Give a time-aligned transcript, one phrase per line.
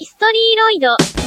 [0.00, 1.21] ヒストリーロイド。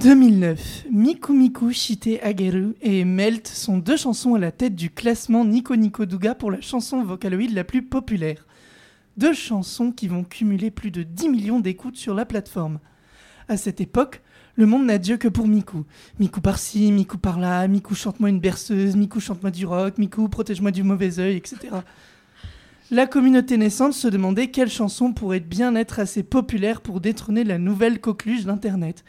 [0.00, 5.44] 2009, Miku Miku, Shite Ageru et Melt sont deux chansons à la tête du classement
[5.44, 8.46] Nico Nico Douga pour la chanson Vocaloid la plus populaire.
[9.18, 12.80] Deux chansons qui vont cumuler plus de 10 millions d'écoutes sur la plateforme.
[13.46, 14.22] À cette époque,
[14.56, 15.84] le monde n'a Dieu que pour Miku.
[16.18, 20.82] Miku par-ci, Miku par-là, Miku chante-moi une berceuse, Miku chante-moi du rock, Miku protège-moi du
[20.82, 21.68] mauvais œil, etc.
[22.90, 27.58] La communauté naissante se demandait quelle chanson pourrait bien être assez populaire pour détrôner la
[27.58, 29.04] nouvelle coqueluche d'Internet.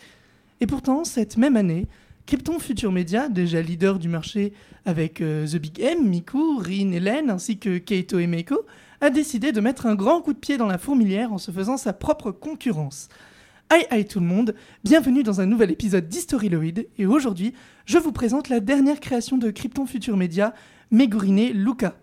[0.60, 1.88] Et pourtant, cette même année,
[2.28, 4.54] Krypton Future Media, déjà leader du marché
[4.86, 8.62] avec euh, The Big M, Miku, Rin, Hélène, ainsi que Keito et Meiko,
[9.02, 11.78] a décidé de mettre un grand coup de pied dans la fourmilière en se faisant
[11.78, 13.10] sa propre concurrence.
[13.74, 14.54] Hi hi tout le monde,
[14.84, 17.54] bienvenue dans un nouvel épisode d'Historyloid, et aujourd'hui,
[17.86, 20.54] je vous présente la dernière création de Krypton Future Media,
[20.92, 21.96] Megurine Luca.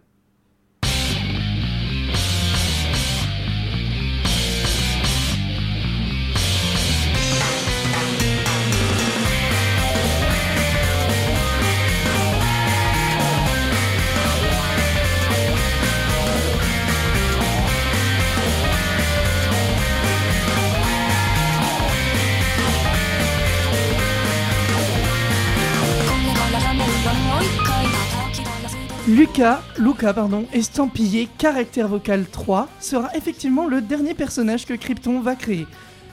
[29.19, 35.35] Lucas, Luca pardon, estampillé caractère vocal 3, sera effectivement le dernier personnage que Krypton va
[35.35, 35.67] créer.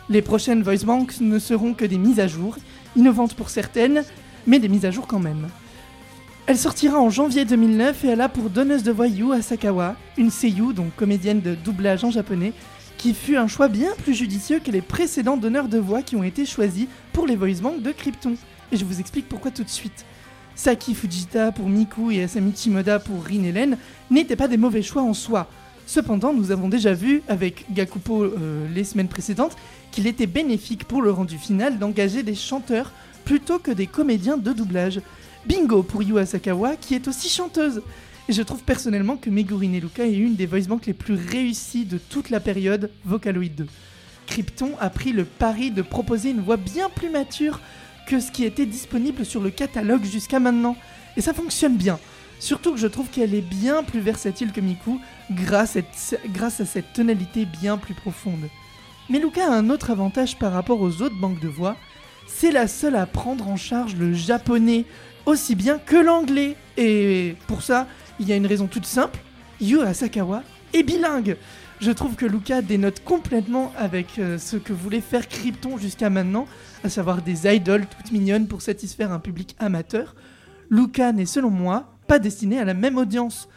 [0.09, 2.58] Les prochaines voice banks ne seront que des mises à jour,
[2.95, 4.03] innovantes pour certaines,
[4.47, 5.50] mais des mises à jour quand même.
[6.47, 10.31] Elle sortira en janvier 2009 et elle a pour donneuse de voix Yu Asakawa, une
[10.31, 12.53] seiyuu, donc comédienne de doublage en japonais,
[12.97, 16.23] qui fut un choix bien plus judicieux que les précédents donneurs de voix qui ont
[16.23, 18.34] été choisis pour les voice banks de Krypton.
[18.72, 20.06] Et je vous explique pourquoi tout de suite.
[20.56, 23.78] Saki Fujita pour Miku et Asami Chimoda pour Rin Helen
[24.09, 25.47] n'étaient pas des mauvais choix en soi.
[25.86, 29.56] Cependant, nous avons déjà vu avec Gakupo euh, les semaines précédentes
[29.91, 32.91] qu'il était bénéfique pour le rendu final d'engager des chanteurs
[33.24, 35.02] plutôt que des comédiens de doublage.
[35.46, 37.81] Bingo pour Yu Asakawa qui est aussi chanteuse.
[38.28, 41.85] Et je trouve personnellement que Megurine Luka est une des voice banks les plus réussies
[41.85, 43.68] de toute la période Vocaloid 2.
[44.25, 47.59] Krypton a pris le pari de proposer une voix bien plus mature
[48.08, 50.76] que ce qui était disponible sur le catalogue jusqu'à maintenant.
[51.18, 52.00] Et ça fonctionne bien.
[52.40, 55.00] Surtout que je trouve qu'elle est bien plus versatile que Miku
[55.32, 58.50] grâce à, cette tonalité bien plus profonde.
[59.10, 61.78] Mais Luca a un autre avantage par rapport aux autres banques de voix,
[62.28, 64.86] c'est la seule à prendre en charge le japonais
[65.26, 66.56] aussi bien que l'anglais.
[66.76, 67.88] Et pour ça,
[68.20, 69.20] il y a une raison toute simple,
[69.62, 70.44] Yu Asakawa
[70.75, 71.38] est bilingue.
[71.81, 76.47] Je trouve que Luca dénote complètement avec euh, ce que voulait faire Krypton jusqu'à maintenant,
[76.84, 80.16] à savoir des idoles toutes mignonnes pour satisfaire un public amateur.
[80.69, 83.50] Luca n'est selon moi pas destiné à la même audience.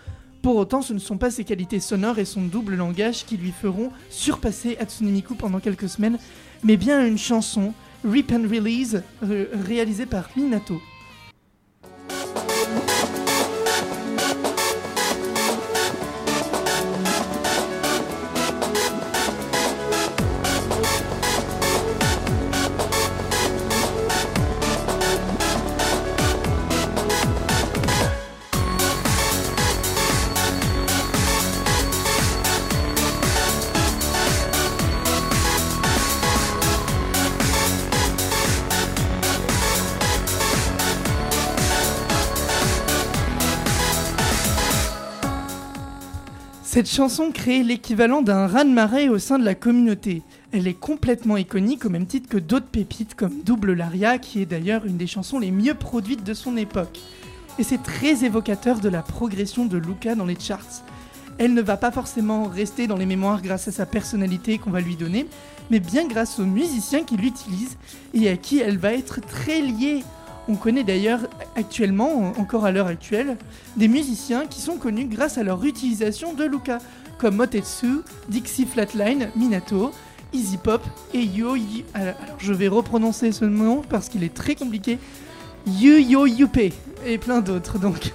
[0.43, 3.53] Pour autant, ce ne sont pas ses qualités sonores et son double langage qui lui
[3.53, 6.19] feront surpasser Hatsune Miku pendant quelques semaines,
[6.65, 7.73] mais bien une chanson,
[8.05, 10.81] Rip and Release, ré- réalisée par Minato.
[46.79, 50.23] Cette chanson crée l'équivalent d'un raz-de-marée au sein de la communauté.
[50.53, 54.47] Elle est complètement iconique au même titre que d'autres pépites comme Double Laria, qui est
[54.47, 57.01] d'ailleurs une des chansons les mieux produites de son époque.
[57.59, 60.85] Et c'est très évocateur de la progression de Luca dans les charts.
[61.39, 64.81] Elle ne va pas forcément rester dans les mémoires grâce à sa personnalité qu'on va
[64.81, 65.27] lui donner,
[65.73, 67.77] mais bien grâce aux musiciens qui l'utilisent
[68.15, 70.05] et à qui elle va être très liée.
[70.49, 71.21] On connaît d'ailleurs
[71.57, 73.37] actuellement, encore à l'heure actuelle,
[73.77, 76.79] des musiciens qui sont connus grâce à leur utilisation de Luca,
[77.19, 77.99] comme Motetsu,
[78.29, 79.93] Dixie Flatline, Minato,
[80.33, 84.55] Easy Pop et Yo Yi- Alors je vais reprononcer ce nom parce qu'il est très
[84.55, 84.99] compliqué.
[85.67, 86.73] Yu Yo Yupe
[87.07, 88.13] et plein d'autres donc.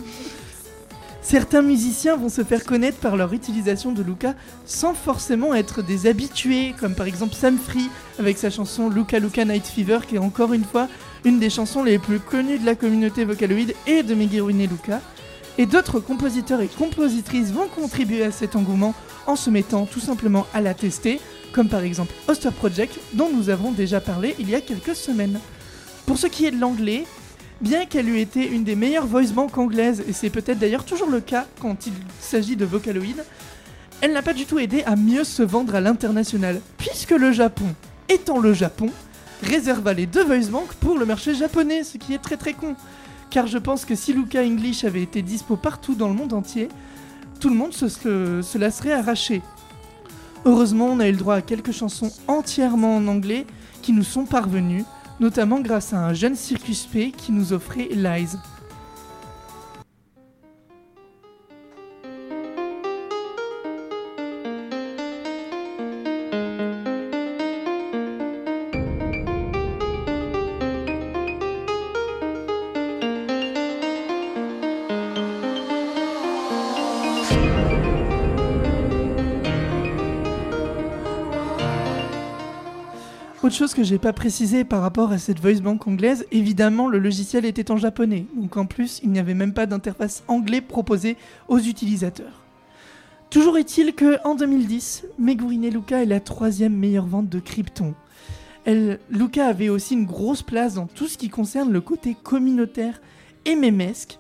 [1.22, 4.34] Certains musiciens vont se faire connaître par leur utilisation de Luca
[4.66, 7.90] sans forcément être des habitués, comme par exemple Sam Free
[8.20, 10.88] avec sa chanson Luca Luca Night Fever, qui est encore une fois
[11.26, 15.02] une des chansons les plus connues de la communauté Vocaloid et de Megurine Luca.
[15.58, 18.94] Et d'autres compositeurs et compositrices vont contribuer à cet engouement
[19.28, 21.22] en se mettant tout simplement à la tester,
[21.54, 25.40] comme par exemple Oster Project, dont nous avons déjà parlé il y a quelques semaines.
[26.06, 27.06] Pour ce qui est de l'anglais,
[27.62, 31.10] bien qu'elle eût été une des meilleures voice banks anglaises, et c'est peut-être d'ailleurs toujours
[31.10, 33.24] le cas quand il s'agit de Vocaloid,
[34.02, 37.68] elle n'a pas du tout aidé à mieux se vendre à l'international, puisque le Japon,
[38.10, 38.90] étant le Japon,
[39.44, 42.76] réserva les deux voice banks pour le marché japonais, ce qui est très très con.
[43.30, 46.70] Car je pense que si Luca English avait été dispo partout dans le monde entier,
[47.40, 49.40] tout le monde se, se, se.
[50.46, 53.46] Heureusement, on a eu le droit à quelques chansons entièrement en anglais
[53.82, 54.86] qui nous sont parvenues,
[55.20, 58.38] notamment grâce à un jeune Circus P qui nous offrait Lies.
[83.44, 86.98] Autre chose que j'ai pas précisé par rapport à cette voice bank anglaise, évidemment le
[86.98, 91.18] logiciel était en japonais, donc en plus il n'y avait même pas d'interface anglais proposée
[91.50, 92.42] aux utilisateurs.
[93.30, 97.96] Toujours est-il que en 2010, Megurine Luca est la troisième meilleure vente de Krypton.
[98.64, 103.02] Elle, Luca avait aussi une grosse place dans tout ce qui concerne le côté communautaire
[103.44, 104.20] et mémesque,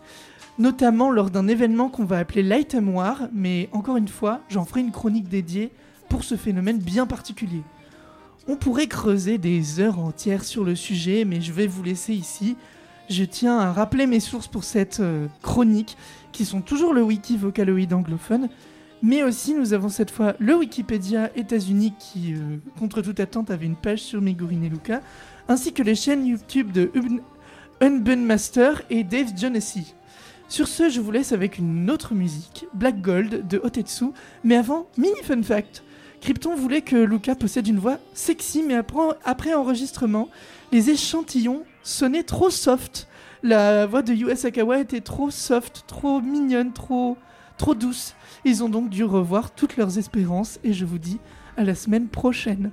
[0.59, 4.81] notamment lors d'un événement qu'on va appeler l'Item War, mais encore une fois, j'en ferai
[4.81, 5.71] une chronique dédiée
[6.09, 7.61] pour ce phénomène bien particulier.
[8.47, 12.55] On pourrait creuser des heures entières sur le sujet, mais je vais vous laisser ici.
[13.09, 15.97] Je tiens à rappeler mes sources pour cette euh, chronique,
[16.31, 18.49] qui sont toujours le wiki Vocaloid anglophone,
[19.01, 23.65] mais aussi nous avons cette fois le Wikipédia États-Unis qui, euh, contre toute attente, avait
[23.65, 25.01] une page sur Megurine et Luca,
[25.47, 29.93] ainsi que les chaînes YouTube de Un- Unbun Master et Dave Jonesy.
[30.49, 34.05] Sur ce, je vous laisse avec une autre musique, Black Gold de Otetsu,
[34.43, 35.83] mais avant, mini fun fact.
[36.23, 38.75] Krypton voulait que Luca possède une voix sexy, mais
[39.25, 40.29] après, enregistrement,
[40.71, 43.09] les échantillons sonnaient trop soft.
[43.43, 47.17] La voix de Yu Sakawa était trop soft, trop mignonne, trop,
[47.57, 48.15] trop douce.
[48.45, 51.19] Ils ont donc dû revoir toutes leurs espérances et je vous dis
[51.57, 52.71] à la semaine prochaine.